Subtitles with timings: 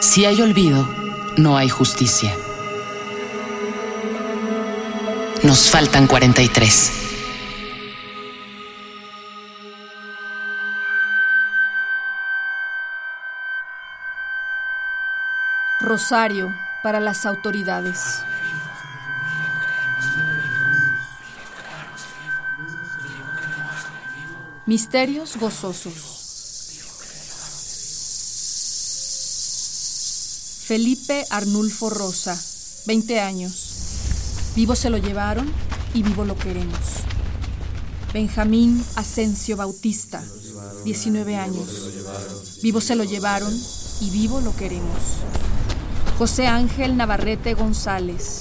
[0.00, 0.88] Si hay olvido,
[1.36, 2.32] no hay justicia.
[5.42, 6.92] Nos faltan 43.
[15.80, 18.22] Rosario para las autoridades.
[24.64, 26.27] Misterios gozosos.
[30.68, 32.38] Felipe Arnulfo Rosa,
[32.84, 34.52] 20 años.
[34.54, 35.50] Vivo se lo llevaron
[35.94, 36.78] y vivo lo queremos.
[38.12, 40.22] Benjamín Asensio Bautista,
[40.84, 42.60] 19 años.
[42.62, 43.50] Vivo se lo llevaron
[44.02, 44.98] y vivo lo queremos.
[46.18, 48.40] José Ángel Navarrete González,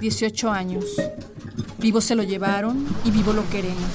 [0.00, 0.86] 18 años.
[1.76, 3.90] Vivo se lo llevaron y vivo lo queremos.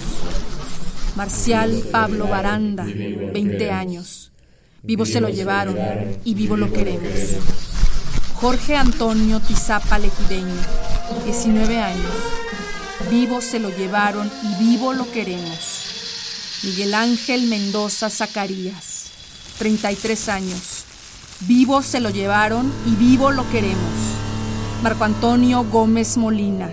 [1.15, 4.31] Marcial Pablo Baranda, 20 años.
[4.83, 5.75] Vivo se lo llevaron
[6.23, 7.70] y vivo lo queremos.
[8.41, 10.55] Jorge Antonio Tizapa Legideño,
[11.25, 12.11] 19 años.
[13.11, 16.59] Vivo se lo llevaron y vivo lo queremos.
[16.63, 19.11] Miguel Ángel Mendoza Zacarías,
[19.59, 20.85] 33 años.
[21.41, 23.93] Vivo se lo llevaron y vivo lo queremos.
[24.81, 26.71] Marco Antonio Gómez Molina.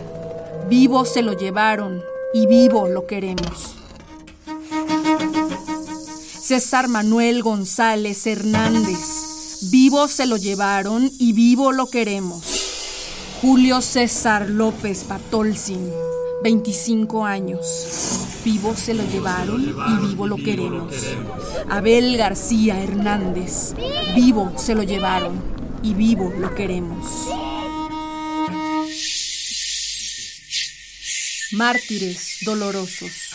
[0.71, 3.75] Vivo se lo llevaron y vivo lo queremos.
[6.41, 9.28] César Manuel González Hernández.
[9.63, 12.45] Vivo se lo llevaron y vivo lo queremos.
[13.43, 15.91] Julio César López Patolzin,
[16.45, 17.67] 25 años.
[18.45, 20.95] Vivo se lo llevaron y vivo lo queremos.
[21.69, 23.75] Abel García Hernández.
[24.15, 25.43] Vivo se lo llevaron
[25.83, 27.05] y vivo lo queremos.
[31.53, 33.28] Mártires dolorosos.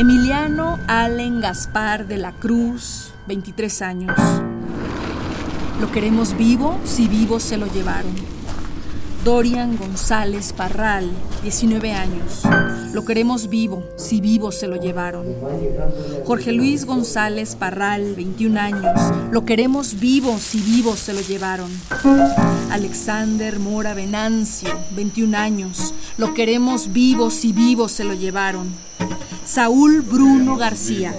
[0.00, 4.16] Emiliano Allen Gaspar de la Cruz, 23 años.
[5.78, 8.14] Lo queremos vivo, si vivo se lo llevaron.
[9.26, 11.10] Dorian González Parral,
[11.42, 12.44] 19 años.
[12.94, 15.26] Lo queremos vivo, si vivo se lo llevaron.
[16.24, 18.98] Jorge Luis González Parral, 21 años.
[19.30, 21.70] Lo queremos vivo, si vivo se lo llevaron.
[22.70, 25.92] Alexander Mora Venancio, 21 años.
[26.16, 28.89] Lo queremos vivo, si vivo se lo llevaron.
[29.50, 31.12] Saúl Bruno García.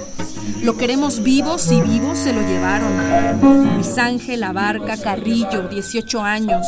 [0.64, 3.74] Lo queremos vivo, si vivo se lo llevaron.
[3.76, 6.66] Luis Ángel Abarca Carrillo, 18 años.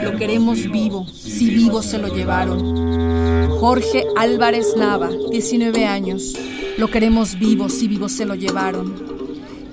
[0.00, 3.50] Lo queremos vivo, si vivo se lo llevaron.
[3.58, 6.34] Jorge Álvarez Nava, 19 años.
[6.78, 8.94] Lo queremos vivo, si vivo se lo llevaron.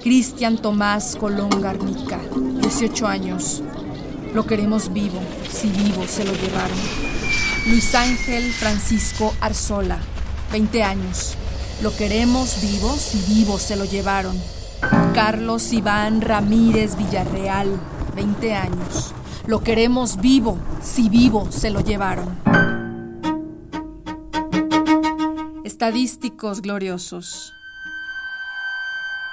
[0.02, 2.20] Cristian Tomás Colón Garnica,
[2.60, 3.62] 18 años.
[4.34, 6.78] Lo queremos vivo, si vivo se lo llevaron.
[7.68, 10.00] Luis Ángel Francisco Arzola,
[10.52, 11.36] 20 años.
[11.82, 14.36] Lo queremos vivo si vivo se lo llevaron.
[15.14, 17.80] Carlos Iván Ramírez Villarreal,
[18.16, 19.14] 20 años.
[19.46, 22.38] Lo queremos vivo si vivo se lo llevaron.
[25.64, 27.54] Estadísticos gloriosos.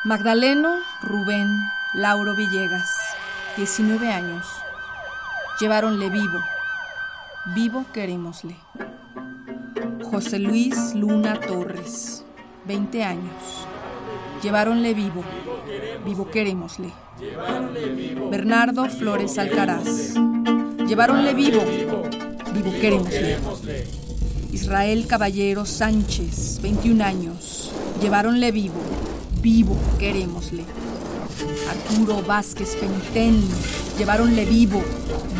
[0.05, 0.69] Magdaleno
[1.03, 1.49] Rubén
[1.95, 2.89] Lauro Villegas,
[3.57, 4.47] 19 años.
[5.59, 6.39] Lleváronle vivo.
[7.47, 8.57] Vivo querémosle.
[10.11, 12.25] José Luis Luna Torres,
[12.67, 13.67] 20 años.
[14.43, 15.25] Lleváronle vivo,
[16.05, 16.91] vivo querémosle.
[18.31, 20.15] Bernardo Flores Alcaraz.
[20.87, 21.61] Lleváronle vivo,
[22.55, 23.37] vivo querémosle.
[24.53, 27.73] Israel Caballero Sánchez, 21 años.
[28.01, 28.81] Lleváronle vivo,
[29.43, 30.65] vivo querémosle.
[31.69, 33.43] Arturo Vázquez Pentén.
[33.99, 34.83] Lleváronle vivo,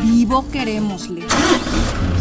[0.03, 1.23] vivo querémosle.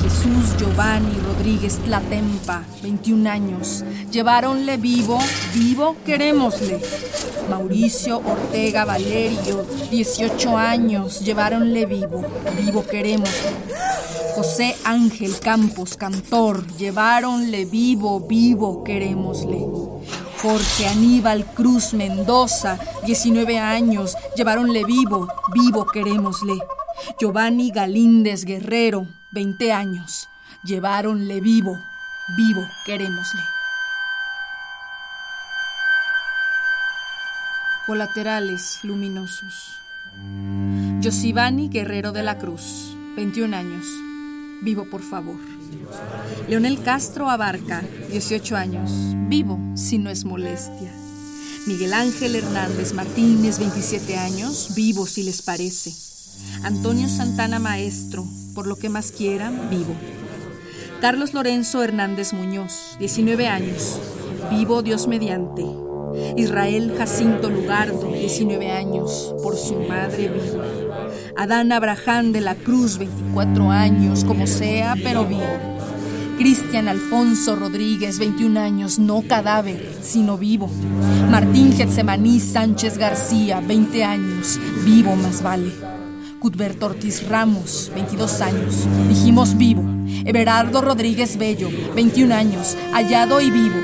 [0.06, 3.82] Jesús Giovanni Rodríguez Tlatempa, 21 años.
[4.12, 5.18] Lleváronle vivo,
[5.52, 6.80] vivo querémosle.
[7.50, 11.24] Mauricio Ortega Valerio, 18 años.
[11.24, 12.22] Lleváronle vivo,
[12.56, 13.50] vivo querémosle.
[14.36, 16.64] José Ángel Campos, cantor.
[16.76, 19.58] Lleváronle vivo, vivo querémosle.
[20.40, 24.14] Jorge Aníbal Cruz Mendoza, 19 años.
[24.36, 26.54] Lleváronle vivo, vivo querémosle.
[27.18, 30.30] Giovanni Galíndez Guerrero, 20 años.
[30.64, 31.78] Lleváronle vivo,
[32.38, 33.42] vivo querémosle.
[37.86, 39.76] Colaterales luminosos.
[41.04, 43.84] Josivani Guerrero de la Cruz, 21 años.
[44.62, 45.36] Vivo, por favor.
[46.48, 48.90] Leonel Castro Abarca, 18 años.
[49.28, 50.90] Vivo, si no es molestia.
[51.66, 54.72] Miguel Ángel Hernández Martínez, 27 años.
[54.74, 55.92] Vivo, si les parece.
[56.62, 59.94] Antonio Santana Maestro, por lo que más quieran, vivo.
[61.02, 64.00] Carlos Lorenzo Hernández Muñoz, 19 años.
[64.50, 65.62] Vivo Dios mediante.
[66.38, 70.62] Israel Jacinto Lugardo, 19 años, por su madre vivo.
[71.36, 75.42] Adán Abraham de la Cruz, 24 años, como sea, pero vivo.
[76.38, 80.70] Cristian Alfonso Rodríguez, 21 años, no cadáver, sino vivo.
[81.30, 85.95] Martín Getsemaní Sánchez García, 20 años, vivo más vale.
[86.46, 89.82] Cuthberto Ortiz Ramos, 22 años, dijimos vivo.
[90.24, 93.74] Everardo Rodríguez Bello, 21 años, hallado y vivo.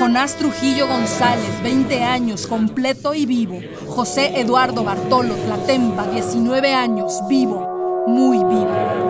[0.00, 3.60] Jonás Trujillo González, 20 años, completo y vivo.
[3.86, 9.08] José Eduardo Bartolo Tlatempa, 19 años, vivo, muy vivo.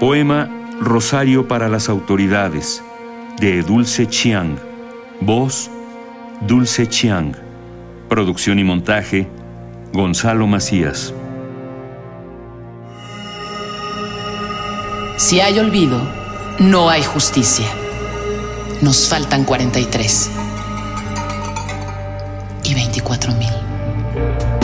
[0.00, 0.48] Poema
[0.80, 2.82] Rosario para las autoridades
[3.38, 4.56] de Dulce Chiang.
[5.20, 5.70] Voz
[6.46, 7.34] Dulce Chiang.
[8.08, 9.28] Producción y montaje
[9.92, 11.14] Gonzalo Macías.
[15.16, 16.00] Si hay olvido,
[16.58, 17.68] no hay justicia.
[18.82, 20.30] Nos faltan 43
[22.64, 24.63] y 24 mil.